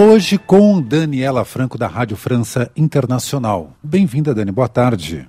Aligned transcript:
Hoje 0.00 0.38
com 0.38 0.80
Daniela 0.80 1.44
Franco, 1.44 1.76
da 1.76 1.88
Rádio 1.88 2.16
França 2.16 2.70
Internacional. 2.76 3.72
Bem-vinda, 3.82 4.32
Dani. 4.32 4.52
Boa 4.52 4.68
tarde. 4.68 5.28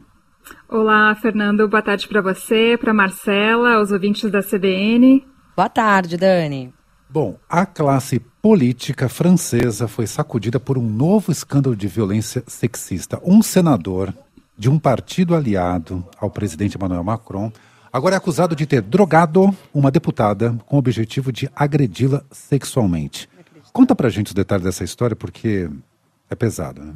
Olá, 0.69 1.15
Fernando. 1.15 1.67
Boa 1.67 1.81
tarde 1.81 2.07
para 2.07 2.21
você, 2.21 2.77
para 2.79 2.93
Marcela, 2.93 3.73
aos 3.73 3.91
ouvintes 3.91 4.29
da 4.29 4.43
CBN. 4.43 5.25
Boa 5.57 5.69
tarde, 5.69 6.17
Dani. 6.17 6.71
Bom, 7.09 7.35
a 7.49 7.65
classe 7.65 8.19
política 8.19 9.09
francesa 9.09 9.87
foi 9.87 10.05
sacudida 10.05 10.59
por 10.59 10.77
um 10.77 10.87
novo 10.87 11.31
escândalo 11.31 11.75
de 11.75 11.87
violência 11.87 12.43
sexista. 12.45 13.19
Um 13.25 13.41
senador 13.41 14.13
de 14.55 14.69
um 14.69 14.77
partido 14.77 15.33
aliado 15.33 16.07
ao 16.21 16.29
presidente 16.29 16.77
Emmanuel 16.77 17.03
Macron 17.03 17.51
agora 17.91 18.13
é 18.13 18.19
acusado 18.19 18.55
de 18.55 18.67
ter 18.67 18.83
drogado 18.83 19.49
uma 19.73 19.89
deputada 19.89 20.55
com 20.67 20.75
o 20.75 20.79
objetivo 20.79 21.31
de 21.31 21.49
agredi-la 21.55 22.21
sexualmente. 22.29 23.27
Conta 23.71 23.95
pra 23.95 24.09
gente 24.09 24.27
os 24.27 24.33
detalhes 24.33 24.65
dessa 24.65 24.83
história, 24.83 25.15
porque 25.15 25.69
é 26.29 26.35
pesado, 26.35 26.83
né? 26.83 26.93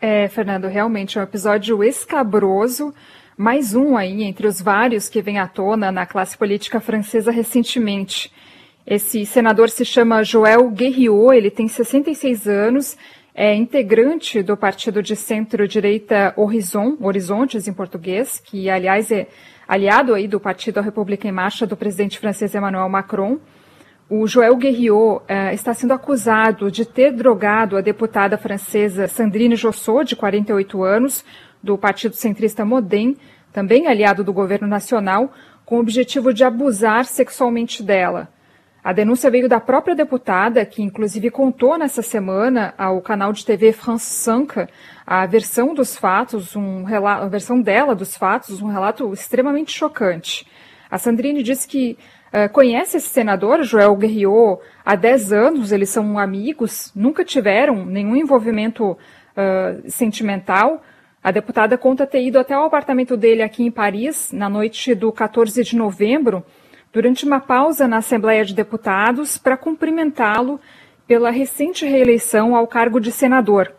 É, 0.00 0.28
Fernando, 0.28 0.66
realmente 0.66 1.16
é 1.16 1.20
um 1.20 1.24
episódio 1.24 1.82
escabroso, 1.82 2.92
mais 3.36 3.74
um 3.74 3.96
aí 3.96 4.22
entre 4.22 4.46
os 4.46 4.60
vários 4.60 5.08
que 5.08 5.22
vem 5.22 5.38
à 5.38 5.48
tona 5.48 5.90
na 5.90 6.04
classe 6.04 6.36
política 6.36 6.78
francesa 6.80 7.30
recentemente. 7.30 8.30
Esse 8.86 9.24
senador 9.24 9.70
se 9.70 9.84
chama 9.84 10.22
Joël 10.22 10.68
Guerriot, 10.68 11.34
ele 11.34 11.50
tem 11.50 11.66
66 11.66 12.46
anos, 12.46 12.98
é 13.34 13.54
integrante 13.54 14.42
do 14.42 14.56
partido 14.56 15.02
de 15.02 15.16
centro-direita 15.16 16.34
Horizon, 16.36 16.96
Horizontes 17.00 17.66
em 17.66 17.72
português, 17.72 18.38
que 18.38 18.68
aliás 18.68 19.10
é 19.10 19.26
aliado 19.66 20.14
aí 20.14 20.28
do 20.28 20.38
Partido 20.38 20.80
República 20.80 21.26
em 21.26 21.32
Marcha 21.32 21.66
do 21.66 21.76
presidente 21.76 22.18
francês 22.18 22.54
Emmanuel 22.54 22.88
Macron. 22.88 23.38
O 24.08 24.26
Joël 24.26 24.54
Guerriot 24.56 25.22
eh, 25.26 25.54
está 25.54 25.72
sendo 25.72 25.94
acusado 25.94 26.70
de 26.70 26.84
ter 26.84 27.10
drogado 27.10 27.74
a 27.74 27.80
deputada 27.80 28.36
francesa 28.36 29.08
Sandrine 29.08 29.56
Jossot, 29.56 30.04
de 30.04 30.14
48 30.14 30.82
anos, 30.82 31.24
do 31.62 31.78
partido 31.78 32.14
centrista 32.14 32.66
Modem, 32.66 33.16
também 33.50 33.86
aliado 33.86 34.22
do 34.22 34.30
governo 34.30 34.68
nacional, 34.68 35.32
com 35.64 35.76
o 35.76 35.80
objetivo 35.80 36.34
de 36.34 36.44
abusar 36.44 37.06
sexualmente 37.06 37.82
dela. 37.82 38.28
A 38.84 38.92
denúncia 38.92 39.30
veio 39.30 39.48
da 39.48 39.58
própria 39.58 39.94
deputada, 39.96 40.66
que 40.66 40.82
inclusive 40.82 41.30
contou 41.30 41.78
nessa 41.78 42.02
semana 42.02 42.74
ao 42.76 43.00
canal 43.00 43.32
de 43.32 43.42
TV 43.42 43.72
France 43.72 44.04
5 44.04 44.66
a 45.06 45.24
versão 45.24 45.72
dos 45.72 45.96
fatos, 45.96 46.54
um 46.54 46.84
a 46.86 47.26
versão 47.26 47.58
dela 47.58 47.94
dos 47.94 48.14
fatos, 48.14 48.60
um 48.60 48.68
relato 48.68 49.10
extremamente 49.14 49.72
chocante. 49.72 50.46
A 50.90 50.98
Sandrine 50.98 51.42
disse 51.42 51.66
que 51.66 51.96
uh, 52.34 52.52
conhece 52.52 52.96
esse 52.96 53.08
senador, 53.08 53.62
Joel 53.62 53.94
Guerriot, 53.94 54.60
há 54.84 54.96
10 54.96 55.32
anos, 55.32 55.72
eles 55.72 55.88
são 55.88 56.18
amigos, 56.18 56.90
nunca 56.94 57.24
tiveram 57.24 57.86
nenhum 57.86 58.16
envolvimento 58.16 58.92
uh, 58.92 59.88
sentimental. 59.88 60.82
A 61.22 61.30
deputada 61.30 61.78
conta 61.78 62.06
ter 62.06 62.22
ido 62.22 62.38
até 62.38 62.58
o 62.58 62.64
apartamento 62.64 63.16
dele 63.16 63.42
aqui 63.42 63.62
em 63.62 63.70
Paris, 63.70 64.30
na 64.32 64.48
noite 64.48 64.94
do 64.94 65.10
14 65.12 65.62
de 65.62 65.76
novembro, 65.76 66.44
durante 66.92 67.24
uma 67.24 67.40
pausa 67.40 67.88
na 67.88 67.98
Assembleia 67.98 68.44
de 68.44 68.54
Deputados 68.54 69.38
para 69.38 69.56
cumprimentá-lo 69.56 70.60
pela 71.06 71.30
recente 71.30 71.86
reeleição 71.86 72.54
ao 72.54 72.66
cargo 72.66 73.00
de 73.00 73.10
senador. 73.10 73.72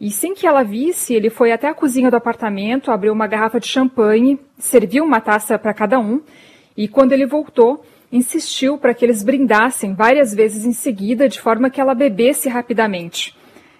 E 0.00 0.10
sem 0.10 0.34
que 0.34 0.46
ela 0.46 0.62
visse, 0.62 1.14
ele 1.14 1.30
foi 1.30 1.52
até 1.52 1.68
a 1.68 1.74
cozinha 1.74 2.10
do 2.10 2.16
apartamento, 2.16 2.90
abriu 2.90 3.12
uma 3.12 3.26
garrafa 3.26 3.58
de 3.58 3.66
champanhe, 3.66 4.38
serviu 4.58 5.04
uma 5.04 5.20
taça 5.20 5.58
para 5.58 5.72
cada 5.72 5.98
um, 5.98 6.20
e 6.76 6.86
quando 6.86 7.12
ele 7.12 7.26
voltou, 7.26 7.84
insistiu 8.12 8.78
para 8.78 8.94
que 8.94 9.04
eles 9.04 9.22
brindassem 9.22 9.94
várias 9.94 10.34
vezes 10.34 10.64
em 10.64 10.72
seguida, 10.72 11.28
de 11.28 11.40
forma 11.40 11.70
que 11.70 11.80
ela 11.80 11.94
bebesse 11.94 12.48
rapidamente. 12.48 13.36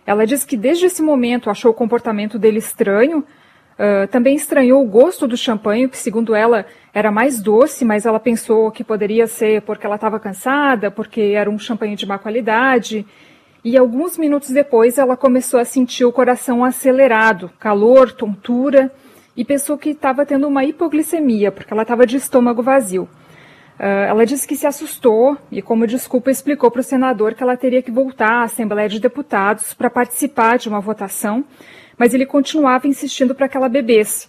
Ela 0.06 0.26
diz 0.26 0.44
que 0.44 0.56
desde 0.56 0.86
esse 0.86 1.02
momento 1.02 1.50
achou 1.50 1.70
o 1.70 1.74
comportamento 1.74 2.38
dele 2.38 2.58
estranho, 2.58 3.24
Uh, 3.76 4.08
também 4.08 4.34
estranhou 4.34 4.82
o 4.82 4.88
gosto 4.88 5.28
do 5.28 5.36
champanhe, 5.36 5.86
que 5.86 5.98
segundo 5.98 6.34
ela 6.34 6.64
era 6.94 7.10
mais 7.10 7.42
doce, 7.42 7.84
mas 7.84 8.06
ela 8.06 8.18
pensou 8.18 8.70
que 8.70 8.82
poderia 8.82 9.26
ser 9.26 9.60
porque 9.62 9.84
ela 9.84 9.96
estava 9.96 10.18
cansada, 10.18 10.90
porque 10.90 11.20
era 11.36 11.50
um 11.50 11.58
champanhe 11.58 11.94
de 11.94 12.06
má 12.06 12.18
qualidade. 12.18 13.06
E 13.62 13.76
alguns 13.76 14.16
minutos 14.16 14.48
depois 14.48 14.96
ela 14.96 15.14
começou 15.14 15.60
a 15.60 15.64
sentir 15.64 16.06
o 16.06 16.12
coração 16.12 16.64
acelerado, 16.64 17.50
calor, 17.58 18.12
tontura, 18.12 18.90
e 19.36 19.44
pensou 19.44 19.76
que 19.76 19.90
estava 19.90 20.24
tendo 20.24 20.48
uma 20.48 20.64
hipoglicemia, 20.64 21.52
porque 21.52 21.72
ela 21.72 21.82
estava 21.82 22.06
de 22.06 22.16
estômago 22.16 22.62
vazio. 22.62 23.08
Uh, 23.78 24.08
ela 24.08 24.24
disse 24.24 24.48
que 24.48 24.56
se 24.56 24.66
assustou 24.66 25.36
e, 25.52 25.60
como 25.60 25.86
desculpa, 25.86 26.30
explicou 26.30 26.70
para 26.70 26.80
o 26.80 26.84
senador 26.84 27.34
que 27.34 27.42
ela 27.42 27.56
teria 27.56 27.82
que 27.82 27.90
voltar 27.90 28.40
à 28.40 28.42
Assembleia 28.44 28.88
de 28.88 28.98
Deputados 28.98 29.74
para 29.74 29.90
participar 29.90 30.56
de 30.56 30.68
uma 30.68 30.80
votação 30.80 31.44
mas 31.98 32.12
ele 32.12 32.26
continuava 32.26 32.86
insistindo 32.86 33.34
para 33.34 33.48
que 33.48 33.56
ela 33.56 33.68
bebesse. 33.68 34.28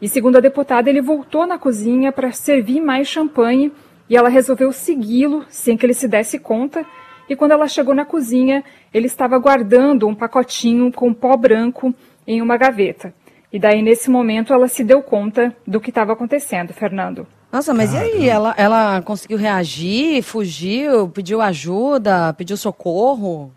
E 0.00 0.08
segundo 0.08 0.36
a 0.36 0.40
deputada, 0.40 0.90
ele 0.90 1.00
voltou 1.00 1.46
na 1.46 1.58
cozinha 1.58 2.12
para 2.12 2.32
servir 2.32 2.80
mais 2.80 3.08
champanhe 3.08 3.72
e 4.08 4.16
ela 4.16 4.28
resolveu 4.28 4.72
segui-lo 4.72 5.44
sem 5.48 5.76
que 5.76 5.86
ele 5.86 5.94
se 5.94 6.08
desse 6.08 6.38
conta. 6.38 6.84
E 7.28 7.34
quando 7.34 7.52
ela 7.52 7.68
chegou 7.68 7.94
na 7.94 8.04
cozinha, 8.04 8.62
ele 8.92 9.06
estava 9.06 9.38
guardando 9.38 10.06
um 10.06 10.14
pacotinho 10.14 10.92
com 10.92 11.14
pó 11.14 11.36
branco 11.36 11.94
em 12.26 12.42
uma 12.42 12.56
gaveta. 12.56 13.14
E 13.54 13.58
daí, 13.60 13.82
nesse 13.82 14.10
momento, 14.10 14.52
ela 14.52 14.66
se 14.66 14.82
deu 14.82 15.00
conta 15.00 15.54
do 15.64 15.80
que 15.80 15.90
estava 15.90 16.12
acontecendo, 16.12 16.72
Fernando. 16.72 17.24
Nossa, 17.52 17.72
mas 17.72 17.92
Caramba. 17.92 18.10
e 18.10 18.22
aí? 18.22 18.28
Ela, 18.28 18.52
ela 18.58 19.00
conseguiu 19.02 19.38
reagir, 19.38 20.24
fugiu, 20.24 21.08
pediu 21.08 21.40
ajuda, 21.40 22.32
pediu 22.32 22.56
socorro? 22.56 23.52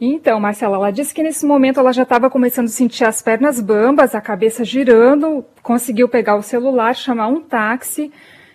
Então, 0.00 0.40
Marcela, 0.40 0.78
ela 0.78 0.90
disse 0.90 1.14
que 1.14 1.22
nesse 1.22 1.46
momento 1.46 1.78
ela 1.78 1.92
já 1.92 2.02
estava 2.02 2.28
começando 2.28 2.66
a 2.66 2.70
sentir 2.70 3.04
as 3.04 3.22
pernas 3.22 3.60
bambas, 3.60 4.16
a 4.16 4.20
cabeça 4.20 4.64
girando, 4.64 5.44
conseguiu 5.62 6.08
pegar 6.08 6.34
o 6.34 6.42
celular, 6.42 6.92
chamar 6.92 7.28
um 7.28 7.40
táxi 7.40 8.10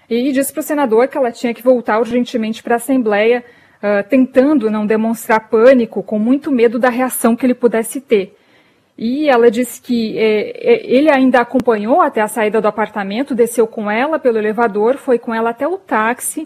e 0.10 0.30
disse 0.34 0.52
para 0.52 0.60
o 0.60 0.64
senador 0.64 1.08
que 1.08 1.18
ela 1.18 1.32
tinha 1.32 1.54
que 1.54 1.64
voltar 1.64 2.00
urgentemente 2.00 2.62
para 2.62 2.76
a 2.76 2.84
Assembleia, 2.84 3.46
uh, 3.78 4.06
tentando 4.10 4.70
não 4.70 4.86
demonstrar 4.86 5.48
pânico, 5.48 6.04
com 6.04 6.20
muito 6.20 6.52
medo 6.52 6.78
da 6.78 6.90
reação 6.90 7.34
que 7.34 7.46
ele 7.46 7.56
pudesse 7.56 8.02
ter. 8.02 8.36
E 9.02 9.30
ela 9.30 9.50
disse 9.50 9.82
que 9.82 10.18
é, 10.18 10.84
ele 10.84 11.10
ainda 11.10 11.40
acompanhou 11.40 12.02
até 12.02 12.20
a 12.20 12.28
saída 12.28 12.60
do 12.60 12.68
apartamento, 12.68 13.34
desceu 13.34 13.66
com 13.66 13.90
ela 13.90 14.20
pelo 14.20 14.38
elevador, 14.38 14.98
foi 14.98 15.18
com 15.18 15.34
ela 15.34 15.52
até 15.52 15.66
o 15.66 15.78
táxi 15.78 16.46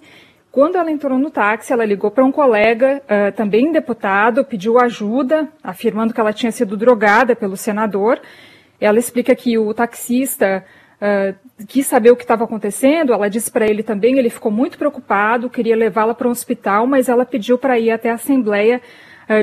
quando 0.53 0.75
ela 0.75 0.91
entrou 0.91 1.17
no 1.17 1.31
táxi, 1.31 1.73
ela 1.73 1.83
ligou 1.83 2.11
para 2.11 2.23
um 2.23 2.31
colega, 2.31 3.01
uh, 3.05 3.35
também 3.35 3.71
deputado, 3.71 4.45
pediu 4.45 4.79
ajuda, 4.79 5.49
afirmando 5.63 6.13
que 6.13 6.19
ela 6.19 6.31
tinha 6.31 6.51
sido 6.51 6.77
drogada 6.77 7.35
pelo 7.35 7.57
senador. 7.57 8.21
Ela 8.79 8.99
explica 8.99 9.33
que 9.33 9.57
o 9.57 9.73
taxista 9.73 10.63
uh, 11.01 11.65
quis 11.65 11.87
saber 11.87 12.11
o 12.11 12.15
que 12.15 12.21
estava 12.21 12.43
acontecendo. 12.43 13.13
Ela 13.13 13.31
disse 13.31 13.49
para 13.49 13.65
ele 13.65 13.81
também, 13.81 14.19
ele 14.19 14.29
ficou 14.29 14.51
muito 14.51 14.77
preocupado, 14.77 15.49
queria 15.49 15.75
levá-la 15.75 16.13
para 16.13 16.27
um 16.27 16.31
hospital, 16.31 16.85
mas 16.85 17.09
ela 17.09 17.25
pediu 17.25 17.57
para 17.57 17.79
ir 17.79 17.89
até 17.89 18.11
a 18.11 18.13
Assembleia 18.13 18.79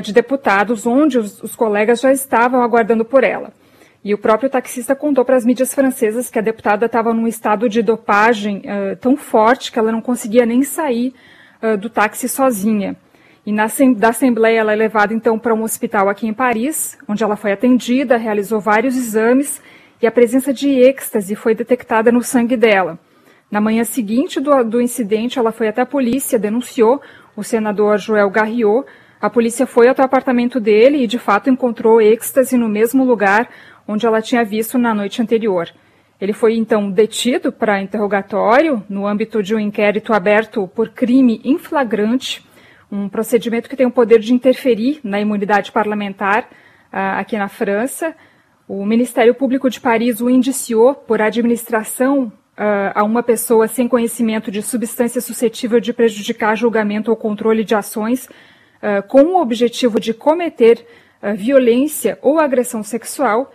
de 0.01 0.13
Deputados, 0.13 0.85
onde 0.85 1.17
os, 1.17 1.41
os 1.41 1.55
colegas 1.55 2.01
já 2.01 2.11
estavam 2.11 2.61
aguardando 2.61 3.03
por 3.03 3.23
ela. 3.23 3.51
E 4.03 4.13
o 4.13 4.17
próprio 4.17 4.49
taxista 4.49 4.95
contou 4.95 5.23
para 5.23 5.35
as 5.35 5.45
mídias 5.45 5.73
francesas 5.73 6.29
que 6.29 6.39
a 6.39 6.41
deputada 6.41 6.87
estava 6.87 7.13
num 7.13 7.27
estado 7.27 7.69
de 7.69 7.83
dopagem 7.83 8.57
uh, 8.65 8.95
tão 8.95 9.15
forte 9.15 9.71
que 9.71 9.77
ela 9.77 9.91
não 9.91 10.01
conseguia 10.01 10.43
nem 10.43 10.63
sair 10.63 11.13
uh, 11.61 11.77
do 11.77 11.87
táxi 11.87 12.27
sozinha. 12.27 12.95
E 13.45 13.51
na, 13.51 13.67
da 13.95 14.09
Assembleia 14.09 14.59
ela 14.59 14.73
é 14.73 14.75
levada 14.75 15.13
então 15.13 15.37
para 15.37 15.53
um 15.53 15.63
hospital 15.63 16.09
aqui 16.09 16.27
em 16.27 16.33
Paris, 16.33 16.97
onde 17.07 17.23
ela 17.23 17.35
foi 17.35 17.51
atendida, 17.51 18.17
realizou 18.17 18.59
vários 18.59 18.95
exames 18.95 19.61
e 20.01 20.07
a 20.07 20.11
presença 20.11 20.51
de 20.51 20.69
êxtase 20.69 21.35
foi 21.35 21.53
detectada 21.53 22.11
no 22.11 22.23
sangue 22.23 22.57
dela. 22.57 22.99
Na 23.51 23.61
manhã 23.61 23.83
seguinte 23.83 24.39
do, 24.39 24.63
do 24.63 24.81
incidente, 24.81 25.37
ela 25.37 25.51
foi 25.51 25.67
até 25.67 25.81
a 25.81 25.85
polícia, 25.85 26.39
denunciou 26.39 27.01
o 27.35 27.43
senador 27.43 27.99
Joel 27.99 28.29
Garriot. 28.31 28.87
A 29.21 29.29
polícia 29.29 29.67
foi 29.67 29.87
até 29.87 30.01
o 30.01 30.05
apartamento 30.05 30.59
dele 30.59 31.03
e, 31.03 31.07
de 31.07 31.19
fato, 31.19 31.47
encontrou 31.47 32.01
êxtase 32.01 32.57
no 32.57 32.67
mesmo 32.67 33.05
lugar 33.05 33.47
onde 33.87 34.07
ela 34.07 34.19
tinha 34.19 34.43
visto 34.43 34.79
na 34.79 34.95
noite 34.95 35.21
anterior. 35.21 35.69
Ele 36.19 36.33
foi 36.33 36.55
então 36.55 36.89
detido 36.89 37.51
para 37.51 37.81
interrogatório 37.81 38.83
no 38.89 39.05
âmbito 39.05 39.43
de 39.43 39.53
um 39.53 39.59
inquérito 39.59 40.11
aberto 40.11 40.67
por 40.67 40.89
crime 40.89 41.39
em 41.43 41.59
flagrante, 41.59 42.43
um 42.91 43.07
procedimento 43.07 43.69
que 43.69 43.75
tem 43.75 43.85
o 43.85 43.91
poder 43.91 44.19
de 44.19 44.33
interferir 44.33 44.99
na 45.03 45.19
imunidade 45.19 45.71
parlamentar 45.71 46.43
uh, 46.43 47.19
aqui 47.19 47.37
na 47.37 47.47
França. 47.47 48.15
O 48.67 48.85
Ministério 48.85 49.35
Público 49.35 49.69
de 49.69 49.79
Paris 49.79 50.19
o 50.19 50.29
indiciou 50.29 50.95
por 50.95 51.21
administração 51.21 52.25
uh, 52.25 52.91
a 52.93 53.03
uma 53.03 53.21
pessoa 53.21 53.67
sem 53.67 53.87
conhecimento 53.87 54.51
de 54.51 54.61
substância 54.61 55.21
suscetível 55.21 55.79
de 55.79 55.93
prejudicar 55.93 56.55
julgamento 56.55 57.11
ou 57.11 57.17
controle 57.17 57.63
de 57.63 57.75
ações, 57.75 58.27
uh, 58.81 59.07
com 59.07 59.23
o 59.23 59.41
objetivo 59.41 59.99
de 59.99 60.13
cometer 60.13 60.85
violência 61.37 62.17
ou 62.19 62.39
agressão 62.39 62.81
sexual 62.81 63.53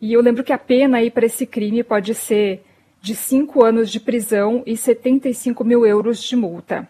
e 0.00 0.12
eu 0.12 0.20
lembro 0.20 0.44
que 0.44 0.52
a 0.52 0.58
pena 0.58 0.98
aí 0.98 1.10
para 1.10 1.26
esse 1.26 1.46
crime 1.46 1.82
pode 1.82 2.14
ser 2.14 2.62
de 3.00 3.14
cinco 3.14 3.64
anos 3.64 3.90
de 3.90 3.98
prisão 3.98 4.62
e 4.66 4.76
75 4.76 5.64
mil 5.64 5.86
euros 5.86 6.22
de 6.22 6.36
multa. 6.36 6.88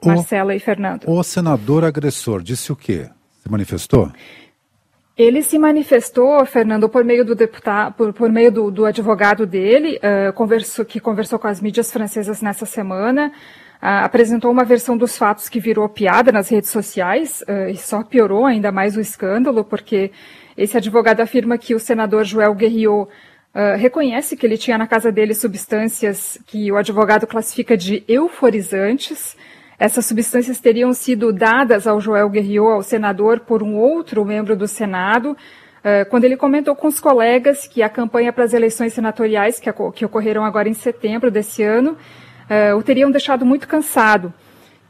O, 0.00 0.08
Marcela 0.08 0.54
e 0.54 0.60
Fernando. 0.60 1.04
O 1.06 1.22
senador 1.22 1.84
agressor 1.84 2.42
disse 2.42 2.72
o 2.72 2.76
quê? 2.76 3.08
Se 3.42 3.50
manifestou? 3.50 4.10
Ele 5.16 5.42
se 5.42 5.58
manifestou, 5.58 6.44
Fernando, 6.46 6.88
por 6.88 7.04
meio 7.04 7.24
do 7.24 7.34
deputado, 7.34 7.94
por, 7.94 8.12
por 8.12 8.30
meio 8.30 8.52
do, 8.52 8.70
do, 8.70 8.84
advogado 8.84 9.44
dele, 9.44 9.98
uh, 9.98 10.84
que 10.84 11.00
conversou 11.00 11.38
com 11.38 11.48
as 11.48 11.60
mídias 11.60 11.90
francesas 11.90 12.40
nessa 12.40 12.64
semana, 12.64 13.32
uh, 13.82 14.04
apresentou 14.04 14.50
uma 14.50 14.64
versão 14.64 14.96
dos 14.96 15.16
fatos 15.16 15.48
que 15.48 15.60
virou 15.60 15.88
piada 15.88 16.32
nas 16.32 16.48
redes 16.48 16.70
sociais 16.70 17.42
uh, 17.48 17.68
e 17.70 17.76
só 17.76 18.02
piorou 18.02 18.44
ainda 18.46 18.72
mais 18.72 18.96
o 18.96 19.00
escândalo, 19.00 19.64
porque 19.64 20.10
esse 20.56 20.76
advogado 20.76 21.20
afirma 21.20 21.56
que 21.56 21.74
o 21.74 21.80
senador 21.80 22.24
Joel 22.24 22.54
Guerriot 22.54 23.08
reconhece 23.76 24.36
que 24.36 24.46
ele 24.46 24.56
tinha 24.56 24.78
na 24.78 24.86
casa 24.86 25.10
dele 25.10 25.34
substâncias 25.34 26.38
que 26.46 26.70
o 26.70 26.76
advogado 26.76 27.26
classifica 27.26 27.76
de 27.76 28.04
euforizantes. 28.06 29.36
Essas 29.76 30.06
substâncias 30.06 30.60
teriam 30.60 30.92
sido 30.92 31.32
dadas 31.32 31.84
ao 31.86 32.00
Joel 32.00 32.28
Guerriot, 32.28 32.74
ao 32.74 32.82
senador, 32.82 33.40
por 33.40 33.60
um 33.62 33.74
outro 33.74 34.24
membro 34.24 34.54
do 34.54 34.68
Senado, 34.68 35.36
quando 36.08 36.24
ele 36.24 36.36
comentou 36.36 36.76
com 36.76 36.86
os 36.86 37.00
colegas 37.00 37.66
que 37.66 37.82
a 37.82 37.88
campanha 37.88 38.32
para 38.32 38.44
as 38.44 38.52
eleições 38.52 38.92
senatoriais, 38.92 39.58
que, 39.58 39.72
que 39.92 40.04
ocorreram 40.04 40.44
agora 40.44 40.68
em 40.68 40.74
setembro 40.74 41.28
desse 41.28 41.62
ano, 41.64 41.96
eh, 42.48 42.74
o 42.74 42.82
teriam 42.82 43.10
deixado 43.10 43.44
muito 43.44 43.68
cansado. 43.68 44.32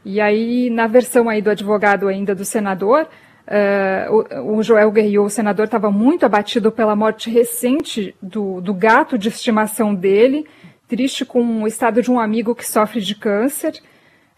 E 0.03 0.21
aí, 0.21 0.69
na 0.69 0.87
versão 0.87 1.27
aí 1.27 1.41
do 1.41 1.49
advogado 1.49 2.07
ainda 2.07 2.33
do 2.33 2.45
senador, 2.45 3.07
uh, 3.47 4.43
o, 4.43 4.57
o, 4.57 4.63
Joel 4.63 4.91
Guerriot, 4.91 5.25
o 5.25 5.29
senador, 5.29 5.65
estava 5.65 5.91
muito 5.91 6.25
abatido 6.25 6.71
pela 6.71 6.95
morte 6.95 7.29
recente 7.29 8.15
do, 8.21 8.61
do, 8.61 8.73
gato 8.73 9.17
de 9.17 9.27
estimação 9.27 9.93
dele, 9.93 10.47
triste 10.87 11.25
com 11.25 11.63
o 11.63 11.67
estado 11.67 12.01
de 12.01 12.09
um 12.09 12.19
amigo 12.19 12.55
que 12.55 12.65
sofre 12.65 13.01
de 13.01 13.13
câncer. 13.13 13.73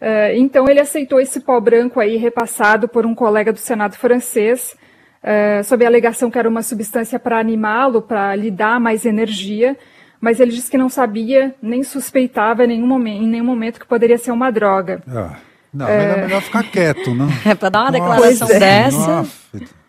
Uh, 0.01 0.33
então 0.35 0.67
ele 0.67 0.79
aceitou 0.79 1.19
esse 1.19 1.41
pó 1.41 1.59
branco 1.59 1.99
aí 1.99 2.17
repassado 2.17 2.87
por 2.87 3.05
um 3.05 3.13
colega 3.13 3.53
do 3.53 3.59
Senado 3.59 3.95
francês, 3.95 4.75
uh, 5.23 5.63
sob 5.63 5.85
a 5.85 5.87
alegação 5.87 6.31
que 6.31 6.39
era 6.39 6.49
uma 6.49 6.63
substância 6.63 7.19
para 7.19 7.39
animá-lo, 7.39 8.01
para 8.01 8.35
lhe 8.35 8.49
dar 8.49 8.79
mais 8.79 9.05
energia, 9.05 9.77
mas 10.21 10.39
ele 10.39 10.51
disse 10.51 10.69
que 10.69 10.77
não 10.77 10.87
sabia 10.87 11.55
nem 11.61 11.83
suspeitava 11.83 12.63
em 12.63 12.67
nenhum 12.67 12.87
momento, 12.87 13.23
em 13.23 13.27
nenhum 13.27 13.43
momento 13.43 13.79
que 13.79 13.87
poderia 13.87 14.19
ser 14.19 14.31
uma 14.31 14.51
droga. 14.51 15.01
Ah, 15.07 15.35
não, 15.73 15.87
é 15.87 15.97
melhor, 15.97 16.17
melhor 16.19 16.41
ficar 16.43 16.63
quieto, 16.63 17.13
não? 17.13 17.27
É 17.43 17.55
para 17.55 17.69
dar 17.69 17.81
uma 17.81 17.91
declaração 17.91 18.47
é. 18.49 18.59
dessa. 18.59 19.25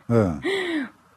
Ah. 0.09 0.39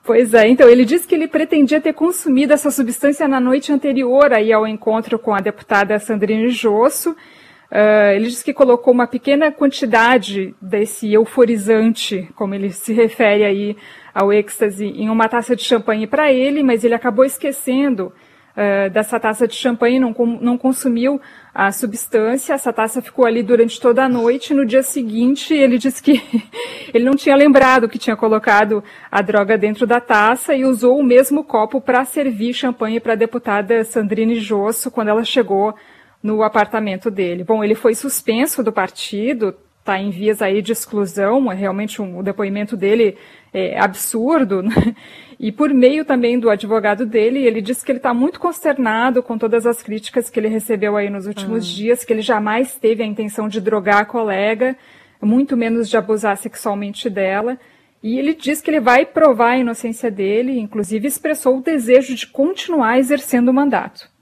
Pois 0.03 0.33
é, 0.33 0.47
então 0.47 0.69
ele 0.69 0.85
disse 0.85 1.07
que 1.07 1.15
ele 1.15 1.27
pretendia 1.27 1.81
ter 1.81 1.94
consumido 1.94 2.53
essa 2.53 2.69
substância 2.69 3.27
na 3.27 3.39
noite 3.39 3.71
anterior 3.71 4.33
aí 4.33 4.51
ao 4.51 4.67
encontro 4.67 5.17
com 5.17 5.33
a 5.33 5.39
deputada 5.39 5.97
Sandrine 5.97 6.50
Josso, 6.50 7.15
Uh, 7.71 8.13
ele 8.15 8.27
disse 8.27 8.44
que 8.44 8.53
colocou 8.53 8.94
uma 8.94 9.07
pequena 9.07 9.51
quantidade 9.51 10.56
desse 10.62 11.12
euforizante, 11.12 12.29
como 12.35 12.53
ele 12.53 12.71
se 12.71 12.94
refere 12.94 13.44
aí 13.44 13.77
ao 14.13 14.31
êxtase, 14.31 14.85
em 14.85 15.09
uma 15.09 15.27
taça 15.27 15.56
de 15.56 15.63
champanhe 15.63 16.06
para 16.06 16.31
ele, 16.31 16.62
mas 16.62 16.83
ele 16.83 16.94
acabou 16.94 17.25
esquecendo 17.25 18.13
uh, 18.56 18.90
dessa 18.90 19.19
taça 19.19 19.48
de 19.48 19.56
champanhe, 19.56 20.00
não, 20.00 20.13
não 20.42 20.57
consumiu 20.57 21.22
a 21.54 21.72
substância, 21.72 22.54
essa 22.54 22.74
taça 22.74 23.02
ficou 23.02 23.25
ali 23.25 23.42
durante 23.42 23.80
toda 23.80 24.04
a 24.04 24.10
noite. 24.10 24.54
No 24.54 24.66
dia 24.66 24.84
seguinte, 24.84 25.54
ele 25.54 25.78
disse 25.78 26.02
que 26.02 26.22
ele 26.94 27.06
não 27.06 27.16
tinha 27.16 27.36
lembrado 27.36 27.88
que 27.88 27.98
tinha 27.98 28.16
colocado 28.16 28.84
a 29.12 29.22
droga 29.22 29.57
dentro 29.57 29.88
da 29.88 30.02
taça 30.02 30.54
e 30.54 30.66
usou 30.66 31.00
o 31.00 31.04
mesmo 31.04 31.44
copo 31.44 31.80
para 31.80 32.04
servir 32.06 32.54
champanhe 32.54 33.00
para 33.00 33.13
a 33.13 33.18
deputada 33.18 33.84
Sandrine 33.84 34.36
Josso 34.36 34.92
quando 34.92 35.10
ela 35.10 35.24
chegou 35.24 35.74
no 36.22 36.42
apartamento 36.42 37.12
dele. 37.12 37.44
Bom, 37.44 37.63
ele 37.63 37.75
foi 37.75 37.94
suspenso 37.94 38.63
do 38.63 38.74
partido, 38.74 39.56
está 39.86 40.00
em 40.00 40.10
vias 40.10 40.42
aí 40.42 40.64
de 40.64 40.72
exclusão, 40.72 41.52
é 41.52 41.54
realmente 41.54 42.02
um, 42.02 42.18
o 42.18 42.24
depoimento 42.24 42.76
dele 42.76 43.16
é 43.54 43.80
absurdo, 43.80 44.64
né? 44.64 44.96
e 45.40 45.52
por 45.52 45.72
meio 45.72 46.04
também 46.04 46.40
do 46.40 46.50
advogado 46.50 47.06
dele, 47.06 47.46
ele 47.46 47.62
disse 47.62 47.86
que 47.86 47.92
ele 47.92 48.00
está 48.00 48.12
muito 48.12 48.40
consternado 48.40 49.22
com 49.22 49.38
todas 49.38 49.68
as 49.68 49.84
críticas 49.84 50.28
que 50.28 50.40
ele 50.40 50.48
recebeu 50.48 50.98
aí 50.98 51.08
nos 51.08 51.28
últimos 51.28 51.64
ah. 51.64 51.76
dias, 51.76 52.04
que 52.04 52.12
ele 52.12 52.24
jamais 52.24 52.74
teve 52.74 53.04
a 53.04 53.06
intenção 53.06 53.48
de 53.48 53.62
drogar 53.62 54.00
a 54.00 54.06
colega, 54.06 54.76
muito 55.22 55.56
menos 55.56 55.88
de 55.88 55.96
abusar 55.96 56.36
sexualmente 56.36 57.08
dela, 57.08 57.56
e 58.02 58.18
ele 58.18 58.34
diz 58.34 58.62
que 58.62 58.72
ele 58.72 58.80
vai 58.80 59.06
provar 59.06 59.52
a 59.52 59.58
inocência 59.60 60.10
dele, 60.10 60.60
inclusive 60.60 61.08
expressou 61.08 61.60
o 61.60 61.62
desejo 61.62 62.16
de 62.16 62.26
continuar 62.26 62.98
exercendo 62.98 63.50
o 63.50 63.54
mandato. 63.54 64.14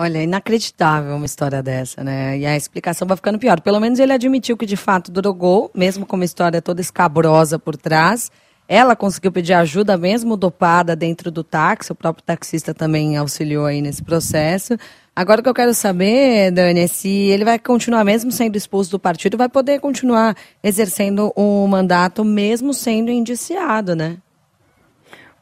Olha, 0.00 0.22
inacreditável 0.22 1.16
uma 1.16 1.26
história 1.26 1.60
dessa, 1.60 2.04
né? 2.04 2.38
E 2.38 2.46
a 2.46 2.56
explicação 2.56 3.04
vai 3.04 3.16
ficando 3.16 3.36
pior. 3.36 3.60
Pelo 3.60 3.80
menos 3.80 3.98
ele 3.98 4.12
admitiu 4.12 4.56
que 4.56 4.64
de 4.64 4.76
fato 4.76 5.10
drogou, 5.10 5.72
mesmo 5.74 6.06
com 6.06 6.14
uma 6.14 6.24
história 6.24 6.62
toda 6.62 6.80
escabrosa 6.80 7.58
por 7.58 7.76
trás. 7.76 8.30
Ela 8.68 8.94
conseguiu 8.94 9.32
pedir 9.32 9.54
ajuda 9.54 9.96
mesmo 9.96 10.36
dopada 10.36 10.94
dentro 10.94 11.32
do 11.32 11.42
táxi, 11.42 11.90
o 11.90 11.96
próprio 11.96 12.22
taxista 12.24 12.72
também 12.72 13.16
auxiliou 13.16 13.66
aí 13.66 13.82
nesse 13.82 14.00
processo. 14.00 14.76
Agora 15.16 15.40
o 15.40 15.42
que 15.42 15.48
eu 15.48 15.54
quero 15.54 15.74
saber, 15.74 16.52
Dani, 16.52 16.78
é 16.78 16.86
se 16.86 17.08
ele 17.08 17.44
vai 17.44 17.58
continuar 17.58 18.04
mesmo 18.04 18.30
sendo 18.30 18.54
expulso 18.54 18.92
do 18.92 19.00
partido, 19.00 19.36
vai 19.36 19.48
poder 19.48 19.80
continuar 19.80 20.36
exercendo 20.62 21.32
o 21.34 21.66
mandato 21.66 22.24
mesmo 22.24 22.72
sendo 22.72 23.10
indiciado, 23.10 23.96
né? 23.96 24.18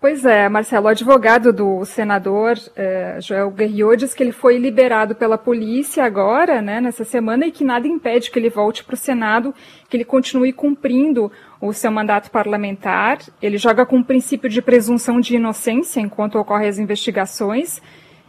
Pois 0.06 0.24
é, 0.24 0.48
Marcelo, 0.48 0.86
o 0.86 0.88
advogado 0.88 1.52
do 1.52 1.84
senador 1.84 2.56
eh, 2.76 3.18
Joel 3.20 3.50
Guerriot 3.50 3.96
diz 3.96 4.14
que 4.14 4.22
ele 4.22 4.30
foi 4.30 4.56
liberado 4.56 5.16
pela 5.16 5.36
polícia 5.36 6.04
agora, 6.04 6.62
né, 6.62 6.80
nessa 6.80 7.02
semana, 7.02 7.44
e 7.44 7.50
que 7.50 7.64
nada 7.64 7.88
impede 7.88 8.30
que 8.30 8.38
ele 8.38 8.48
volte 8.48 8.84
para 8.84 8.94
o 8.94 8.96
Senado, 8.96 9.52
que 9.90 9.96
ele 9.96 10.04
continue 10.04 10.52
cumprindo 10.52 11.32
o 11.60 11.72
seu 11.72 11.90
mandato 11.90 12.30
parlamentar. 12.30 13.18
Ele 13.42 13.58
joga 13.58 13.84
com 13.84 13.98
o 13.98 14.04
princípio 14.04 14.48
de 14.48 14.62
presunção 14.62 15.20
de 15.20 15.34
inocência 15.34 15.98
enquanto 15.98 16.38
ocorrem 16.38 16.68
as 16.68 16.78
investigações. 16.78 17.82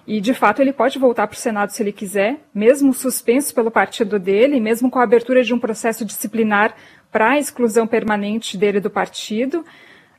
E, 0.08 0.20
de 0.20 0.34
fato, 0.34 0.64
ele 0.64 0.74
pode 0.74 0.98
voltar 0.98 1.28
para 1.28 1.36
o 1.36 1.40
Senado 1.40 1.70
se 1.70 1.84
ele 1.84 1.92
quiser, 1.92 2.40
mesmo 2.56 2.92
suspenso 2.92 3.54
pelo 3.54 3.70
partido 3.70 4.18
dele, 4.18 4.60
mesmo 4.60 4.90
com 4.90 4.98
a 4.98 5.04
abertura 5.04 5.44
de 5.44 5.54
um 5.54 5.60
processo 5.60 6.04
disciplinar 6.04 6.74
para 7.12 7.34
a 7.34 7.38
exclusão 7.38 7.86
permanente 7.86 8.58
dele 8.58 8.80
do 8.80 8.90
partido. 8.90 9.64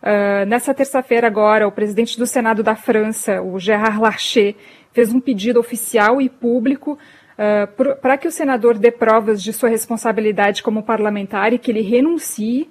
Uh, 0.03 0.47
nessa 0.47 0.73
terça-feira, 0.73 1.27
agora, 1.27 1.67
o 1.67 1.73
presidente 1.73 2.19
do 2.19 2.27
Senado 2.27 2.63
da 2.63 2.77
França, 2.77 3.43
o 3.43 3.59
Gérard 3.59 3.99
Larcher, 3.99 4.55
fez 4.93 5.13
um 5.13 5.21
pedido 5.21 5.59
oficial 5.59 6.21
e 6.21 6.29
público 6.29 6.99
uh, 7.39 7.97
para 7.97 8.17
que 8.17 8.29
o 8.29 8.33
senador 8.33 8.79
dê 8.79 8.91
provas 8.91 9.43
de 9.43 9.53
sua 9.53 9.69
responsabilidade 9.69 10.63
como 10.63 10.83
parlamentar 10.83 11.53
e 11.53 11.59
que 11.59 11.71
ele 11.71 11.83
renuncie, 11.83 12.71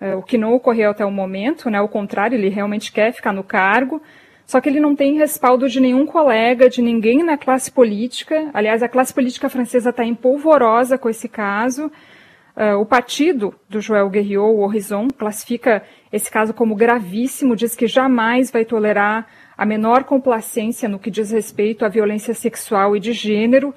uh, 0.00 0.18
o 0.18 0.22
que 0.22 0.38
não 0.38 0.54
ocorreu 0.54 0.90
até 0.90 1.04
o 1.04 1.10
momento, 1.10 1.68
né? 1.68 1.78
Ao 1.78 1.88
contrário, 1.88 2.36
ele 2.36 2.48
realmente 2.48 2.92
quer 2.92 3.12
ficar 3.12 3.32
no 3.32 3.42
cargo. 3.42 4.00
Só 4.46 4.62
que 4.62 4.68
ele 4.70 4.80
não 4.80 4.96
tem 4.96 5.18
respaldo 5.18 5.68
de 5.68 5.78
nenhum 5.78 6.06
colega, 6.06 6.70
de 6.70 6.80
ninguém 6.80 7.22
na 7.22 7.36
classe 7.36 7.70
política. 7.70 8.48
Aliás, 8.54 8.82
a 8.82 8.88
classe 8.88 9.12
política 9.12 9.50
francesa 9.50 9.90
está 9.90 10.02
empolvorosa 10.06 10.96
com 10.96 11.10
esse 11.10 11.28
caso. 11.28 11.92
Uh, 12.58 12.76
o 12.80 12.84
partido 12.84 13.54
do 13.68 13.80
Joel 13.80 14.10
Guerriot, 14.10 14.40
o 14.40 14.62
Horizon, 14.62 15.06
classifica 15.16 15.80
esse 16.12 16.28
caso 16.28 16.52
como 16.52 16.74
gravíssimo, 16.74 17.54
diz 17.54 17.76
que 17.76 17.86
jamais 17.86 18.50
vai 18.50 18.64
tolerar 18.64 19.28
a 19.56 19.64
menor 19.64 20.02
complacência 20.02 20.88
no 20.88 20.98
que 20.98 21.08
diz 21.08 21.30
respeito 21.30 21.84
à 21.84 21.88
violência 21.88 22.34
sexual 22.34 22.96
e 22.96 23.00
de 23.00 23.12
gênero. 23.12 23.72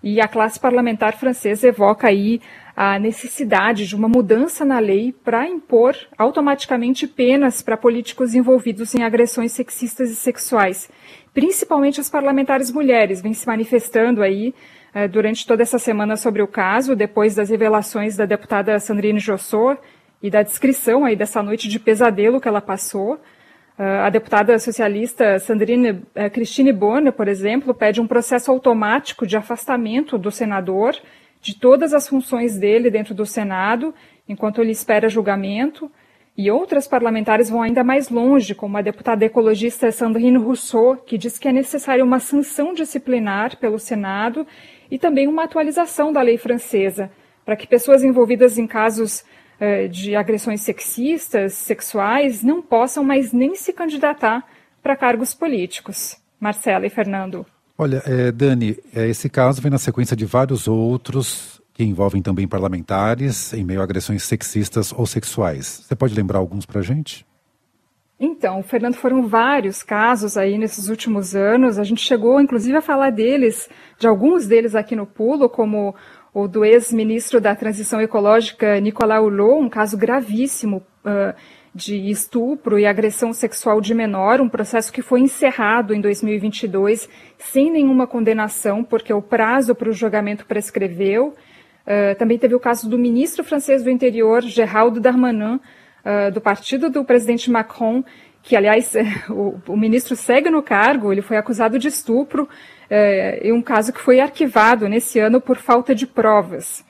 E 0.00 0.20
a 0.20 0.28
classe 0.28 0.60
parlamentar 0.60 1.14
francesa 1.16 1.66
evoca 1.66 2.06
aí 2.06 2.40
a 2.74 2.98
necessidade 2.98 3.86
de 3.86 3.94
uma 3.94 4.08
mudança 4.08 4.64
na 4.64 4.78
lei 4.78 5.12
para 5.12 5.46
impor 5.46 5.94
automaticamente 6.16 7.06
penas 7.06 7.62
para 7.62 7.76
políticos 7.76 8.34
envolvidos 8.34 8.94
em 8.94 9.02
agressões 9.02 9.52
sexistas 9.52 10.10
e 10.10 10.14
sexuais. 10.14 10.90
Principalmente 11.34 12.00
as 12.00 12.10
parlamentares 12.10 12.70
mulheres 12.70 13.20
vêm 13.20 13.34
se 13.34 13.46
manifestando 13.46 14.22
aí 14.22 14.54
eh, 14.94 15.08
durante 15.08 15.46
toda 15.46 15.62
essa 15.62 15.78
semana 15.78 16.16
sobre 16.16 16.42
o 16.42 16.46
caso, 16.46 16.96
depois 16.96 17.34
das 17.34 17.50
revelações 17.50 18.16
da 18.16 18.26
deputada 18.26 18.78
Sandrine 18.78 19.18
Jossor 19.18 19.78
e 20.22 20.30
da 20.30 20.42
descrição 20.42 21.04
aí 21.04 21.16
dessa 21.16 21.42
noite 21.42 21.68
de 21.68 21.78
pesadelo 21.78 22.40
que 22.40 22.48
ela 22.48 22.60
passou. 22.60 23.14
Uh, 23.78 24.04
a 24.04 24.10
deputada 24.10 24.58
socialista 24.58 25.38
Sandrine 25.38 25.90
uh, 25.90 26.30
Christine 26.30 26.72
Bonner, 26.72 27.12
por 27.12 27.26
exemplo, 27.26 27.74
pede 27.74 28.00
um 28.00 28.06
processo 28.06 28.50
automático 28.50 29.26
de 29.26 29.36
afastamento 29.36 30.18
do 30.18 30.30
senador 30.30 30.94
de 31.42 31.58
todas 31.58 31.92
as 31.92 32.08
funções 32.08 32.56
dele 32.56 32.88
dentro 32.88 33.14
do 33.14 33.26
Senado, 33.26 33.92
enquanto 34.28 34.62
ele 34.62 34.70
espera 34.70 35.08
julgamento. 35.08 35.90
E 36.34 36.50
outras 36.50 36.88
parlamentares 36.88 37.50
vão 37.50 37.60
ainda 37.60 37.84
mais 37.84 38.08
longe, 38.08 38.54
como 38.54 38.78
a 38.78 38.80
deputada 38.80 39.24
ecologista 39.24 39.90
Sandrine 39.92 40.38
Rousseau, 40.38 40.96
que 40.96 41.18
diz 41.18 41.38
que 41.38 41.48
é 41.48 41.52
necessária 41.52 42.02
uma 42.02 42.20
sanção 42.20 42.72
disciplinar 42.72 43.58
pelo 43.58 43.78
Senado 43.78 44.46
e 44.90 44.98
também 44.98 45.28
uma 45.28 45.44
atualização 45.44 46.10
da 46.12 46.22
lei 46.22 46.38
francesa, 46.38 47.10
para 47.44 47.56
que 47.56 47.66
pessoas 47.66 48.02
envolvidas 48.02 48.56
em 48.56 48.66
casos 48.66 49.24
eh, 49.60 49.88
de 49.88 50.16
agressões 50.16 50.62
sexistas, 50.62 51.52
sexuais, 51.54 52.42
não 52.42 52.62
possam 52.62 53.04
mais 53.04 53.32
nem 53.32 53.54
se 53.54 53.72
candidatar 53.72 54.42
para 54.82 54.96
cargos 54.96 55.34
políticos. 55.34 56.16
Marcela 56.40 56.86
e 56.86 56.90
Fernando. 56.90 57.44
Olha, 57.82 58.00
é, 58.06 58.30
Dani, 58.30 58.78
é, 58.94 59.08
esse 59.08 59.28
caso 59.28 59.60
vem 59.60 59.68
na 59.68 59.76
sequência 59.76 60.16
de 60.16 60.24
vários 60.24 60.68
outros 60.68 61.60
que 61.74 61.82
envolvem 61.82 62.22
também 62.22 62.46
parlamentares 62.46 63.52
em 63.52 63.64
meio 63.64 63.80
a 63.80 63.82
agressões 63.82 64.22
sexistas 64.22 64.92
ou 64.96 65.04
sexuais. 65.04 65.82
Você 65.82 65.96
pode 65.96 66.14
lembrar 66.14 66.38
alguns 66.38 66.64
para 66.64 66.78
a 66.78 66.82
gente? 66.84 67.26
Então, 68.20 68.62
Fernando, 68.62 68.94
foram 68.94 69.26
vários 69.26 69.82
casos 69.82 70.36
aí 70.36 70.56
nesses 70.58 70.88
últimos 70.88 71.34
anos. 71.34 71.76
A 71.76 71.82
gente 71.82 72.00
chegou, 72.02 72.40
inclusive, 72.40 72.76
a 72.76 72.80
falar 72.80 73.10
deles, 73.10 73.68
de 73.98 74.06
alguns 74.06 74.46
deles 74.46 74.76
aqui 74.76 74.94
no 74.94 75.04
Pulo, 75.04 75.48
como 75.48 75.92
o 76.32 76.46
do 76.46 76.64
ex-ministro 76.64 77.40
da 77.40 77.56
Transição 77.56 78.00
Ecológica, 78.00 78.78
Nicolau 78.78 79.24
Hulot, 79.24 79.64
um 79.64 79.68
caso 79.68 79.98
gravíssimo 79.98 80.84
uh, 81.04 81.34
de 81.74 82.10
estupro 82.10 82.78
e 82.78 82.84
agressão 82.84 83.32
sexual 83.32 83.80
de 83.80 83.94
menor, 83.94 84.40
um 84.40 84.48
processo 84.48 84.92
que 84.92 85.00
foi 85.00 85.20
encerrado 85.20 85.94
em 85.94 86.00
2022 86.00 87.08
sem 87.38 87.70
nenhuma 87.70 88.06
condenação, 88.06 88.84
porque 88.84 89.12
o 89.12 89.22
prazo 89.22 89.74
para 89.74 89.88
o 89.88 89.92
julgamento 89.92 90.44
prescreveu. 90.44 91.34
Uh, 91.84 92.14
também 92.18 92.38
teve 92.38 92.54
o 92.54 92.60
caso 92.60 92.88
do 92.88 92.98
ministro 92.98 93.42
francês 93.42 93.82
do 93.82 93.90
Interior, 93.90 94.42
Geraldo 94.42 95.00
Darmanin, 95.00 95.54
uh, 95.56 96.30
do 96.32 96.40
partido 96.40 96.90
do 96.90 97.04
presidente 97.04 97.50
Macron, 97.50 98.04
que, 98.42 98.54
aliás, 98.54 98.92
o, 99.30 99.54
o, 99.66 99.76
ministro 99.76 100.14
segue 100.14 100.50
no 100.50 100.62
cargo, 100.62 101.10
ele 101.10 101.22
foi 101.22 101.38
acusado 101.38 101.78
de 101.78 101.88
estupro, 101.88 102.44
uh, 102.44 103.46
em 103.46 103.52
um 103.52 103.62
caso 103.62 103.92
que 103.92 104.00
foi 104.00 104.20
arquivado 104.20 104.88
nesse 104.88 105.18
ano 105.18 105.40
por 105.40 105.56
falta 105.56 105.94
de 105.94 106.06
provas. 106.06 106.84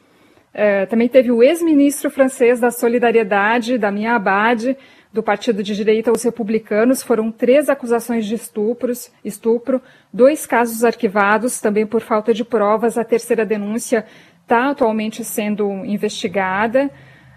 Uh, 0.54 0.87
também 0.88 1.09
teve 1.09 1.30
o 1.30 1.42
ex-ministro 1.42 2.11
francês 2.11 2.61
da 2.61 2.71
Solidariedade, 2.71 3.78
Damien 3.78 4.09
Abad, 4.09 4.76
do 5.12 5.23
partido 5.23 5.62
de 5.62 5.75
direita 5.75 6.12
Os 6.12 6.23
Republicanos. 6.23 7.02
Foram 7.02 7.30
três 7.30 7.68
acusações 7.68 8.26
de 8.26 8.35
estupros, 8.35 9.11
estupro, 9.25 9.80
dois 10.12 10.47
casos 10.47 10.85
arquivados, 10.85 11.61
também 11.61 11.87
por 11.87 12.00
falta 12.00 12.35
de 12.35 12.44
provas. 12.44 12.99
A 12.99 13.04
terceira 13.04 13.47
denúncia 13.47 14.04
está 14.42 14.71
atualmente 14.71 15.25
sendo 15.25 15.85
investigada. 15.85 16.90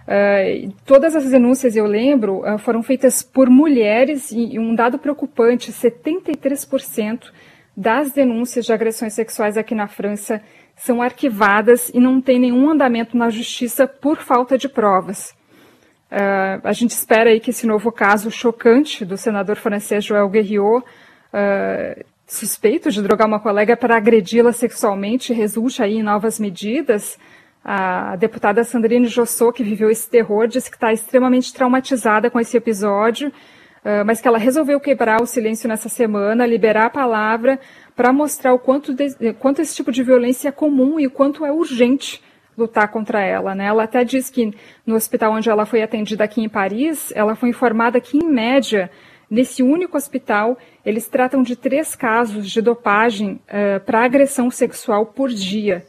Uh, 0.06 0.72
todas 0.86 1.16
as 1.16 1.30
denúncias, 1.30 1.76
eu 1.76 1.86
lembro, 1.86 2.42
uh, 2.42 2.58
foram 2.60 2.84
feitas 2.84 3.24
por 3.24 3.50
mulheres 3.50 4.32
e, 4.32 4.60
um 4.60 4.76
dado 4.76 5.00
preocupante, 5.00 5.72
73% 5.72 7.32
das 7.76 8.12
denúncias 8.12 8.66
de 8.66 8.74
agressões 8.74 9.14
sexuais 9.14 9.58
aqui 9.58 9.74
na 9.74 9.88
França 9.88 10.42
são 10.76 11.02
arquivadas 11.02 11.90
e 11.94 12.00
não 12.00 12.22
tem 12.22 12.40
nenhum 12.40 12.70
andamento 12.70 13.18
na 13.18 13.30
justiça 13.30 13.88
por 13.88 14.18
falta 14.18 14.58
de 14.58 14.68
provas. 14.68 15.34
Uh, 16.12 16.62
a 16.64 16.74
gente 16.74 16.92
espera 16.92 17.30
aí 17.30 17.40
que 17.40 17.50
esse 17.50 17.66
novo 17.66 17.92
caso 17.92 18.30
chocante 18.30 19.04
do 19.04 19.18
senador 19.18 19.56
francês 19.56 20.04
Joël 20.04 20.30
Guerriot, 20.30 20.86
suspeito 22.28 22.90
de 22.90 23.02
drogar 23.02 23.28
uma 23.28 23.40
colega 23.40 23.76
para 23.76 23.98
agredi-la 23.98 24.52
sexualmente, 24.52 25.34
resulte 25.34 25.84
aí 25.84 25.98
em 25.98 26.04
novas 26.04 26.40
medidas. 26.40 27.18
A 27.64 28.16
deputada 28.16 28.64
Sandrine 28.64 29.08
Jossot, 29.08 29.52
que 29.52 29.64
viveu 29.64 29.90
esse 29.90 30.08
terror, 30.08 30.48
disse 30.48 30.70
que 30.70 30.78
está 30.78 30.94
extremamente 30.94 31.52
traumatizada 31.52 32.30
com 32.30 32.40
esse 32.40 32.56
episódio, 32.56 33.30
uh, 33.30 34.06
mas 34.06 34.22
que 34.22 34.28
ela 34.28 34.38
resolveu 34.38 34.80
quebrar 34.80 35.22
o 35.22 35.26
silêncio 35.26 35.68
nessa 35.68 35.90
semana, 35.90 36.46
liberar 36.46 36.86
a 36.86 36.90
palavra 36.92 37.60
para 37.96 38.12
mostrar 38.12 38.54
o 38.54 38.60
quanto, 38.60 38.94
de, 38.94 39.34
quanto 39.40 39.62
esse 39.62 39.76
tipo 39.76 39.92
de 39.92 40.04
violência 40.04 40.50
é 40.50 40.52
comum 40.52 41.00
e 41.00 41.08
o 41.08 41.12
quanto 41.12 41.46
é 41.46 41.52
urgente 41.52 42.22
lutar 42.58 42.90
contra 42.90 43.22
ela. 43.22 43.56
Né? 43.56 43.66
Ela 43.66 43.84
até 43.84 44.04
diz 44.04 44.30
que 44.30 44.54
no 44.86 44.96
hospital 44.96 45.34
onde 45.34 45.50
ela 45.50 45.66
foi 45.66 45.82
atendida 45.82 46.24
aqui 46.24 46.42
em 46.42 46.50
Paris, 46.50 47.12
ela 47.16 47.36
foi 47.36 47.50
informada 47.50 48.00
que, 48.00 48.18
em 48.18 48.28
média, 48.28 48.90
nesse 49.30 49.64
único 49.64 49.98
hospital, 49.98 50.58
eles 50.86 51.08
tratam 51.08 51.42
de 51.42 51.56
três 51.56 51.96
casos 51.96 52.50
de 52.50 52.62
dopagem 52.62 53.40
uh, 53.48 53.80
para 53.86 54.04
agressão 54.04 54.50
sexual 54.52 55.06
por 55.06 55.30
dia. 55.30 55.86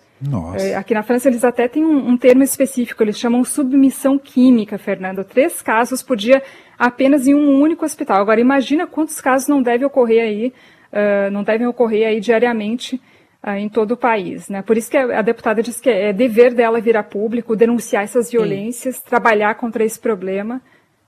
É, 0.58 0.74
aqui 0.74 0.94
na 0.94 1.02
França 1.02 1.28
eles 1.28 1.44
até 1.44 1.68
têm 1.68 1.84
um, 1.84 2.08
um, 2.08 2.16
termo 2.16 2.42
específico, 2.42 3.02
eles 3.02 3.18
chamam 3.18 3.44
submissão 3.44 4.18
química, 4.18 4.78
Fernando. 4.78 5.22
Três 5.22 5.60
casos 5.60 6.02
por 6.02 6.16
dia 6.16 6.42
apenas 6.78 7.26
em 7.26 7.34
um 7.34 7.60
único 7.60 7.84
hospital. 7.84 8.22
Agora 8.22 8.40
imagina 8.40 8.86
quantos 8.86 9.20
casos 9.20 9.46
não 9.46 9.60
devem 9.60 9.86
ocorrer 9.86 10.22
aí, 10.22 10.54
uh, 10.92 11.30
não 11.30 11.42
devem 11.42 11.66
ocorrer 11.66 12.08
aí 12.08 12.20
diariamente 12.20 13.00
uh, 13.44 13.50
em 13.50 13.68
todo 13.68 13.92
o 13.92 13.96
país. 13.96 14.48
Né? 14.48 14.62
Por 14.62 14.76
isso 14.76 14.90
que 14.90 14.96
a, 14.96 15.22
deputada 15.22 15.62
diz 15.62 15.80
que 15.80 15.90
é 15.90 16.12
dever 16.12 16.54
dela 16.54 16.80
vir 16.80 16.96
a 16.96 17.02
público, 17.02 17.56
denunciar 17.56 18.04
essas 18.04 18.30
violências, 18.30 18.96
Sim. 18.96 19.02
trabalhar 19.04 19.54
contra 19.54 19.84
esse 19.84 19.98
problema. 19.98 20.60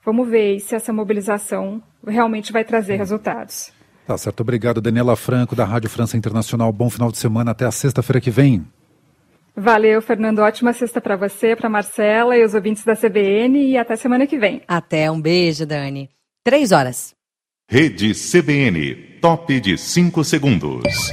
Vamos 0.04 0.28
ver 0.28 0.60
se 0.60 0.74
essa 0.74 0.92
mobilização 0.92 1.82
realmente 2.06 2.52
vai 2.52 2.64
trazer 2.64 2.94
Sim. 2.94 2.98
resultados. 2.98 3.72
Tá 4.06 4.16
certo, 4.16 4.40
obrigado 4.40 4.80
Daniela 4.80 5.14
Franco 5.16 5.54
da 5.54 5.66
Rádio 5.66 5.90
França 5.90 6.16
Internacional. 6.16 6.72
Bom 6.72 6.88
final 6.88 7.12
de 7.12 7.18
semana, 7.18 7.50
até 7.50 7.66
a 7.66 7.70
sexta-feira 7.70 8.20
que 8.20 8.30
vem. 8.30 8.64
Valeu, 9.54 10.00
Fernando. 10.00 10.38
Ótima 10.38 10.72
sexta 10.72 11.00
para 11.00 11.16
você, 11.16 11.56
para 11.56 11.68
Marcela 11.68 12.36
e 12.36 12.44
os 12.44 12.54
ouvintes 12.54 12.84
da 12.84 12.94
CBN 12.94 13.70
e 13.70 13.76
até 13.76 13.96
semana 13.96 14.26
que 14.26 14.38
vem. 14.38 14.62
Até, 14.68 15.10
um 15.10 15.20
beijo, 15.20 15.66
Dani. 15.66 16.08
Três 16.44 16.70
horas. 16.70 17.17
Rede 17.70 18.14
CBN, 18.14 19.18
top 19.20 19.60
de 19.60 19.76
cinco 19.76 20.24
segundos. 20.24 21.12